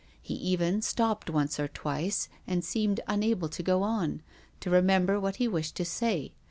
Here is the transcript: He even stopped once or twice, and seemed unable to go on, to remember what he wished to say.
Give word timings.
He 0.19 0.33
even 0.33 0.81
stopped 0.81 1.29
once 1.29 1.59
or 1.59 1.67
twice, 1.67 2.27
and 2.47 2.65
seemed 2.65 3.01
unable 3.07 3.49
to 3.49 3.61
go 3.61 3.83
on, 3.83 4.23
to 4.61 4.71
remember 4.71 5.19
what 5.19 5.35
he 5.35 5.47
wished 5.47 5.75
to 5.75 5.85
say. 5.85 6.31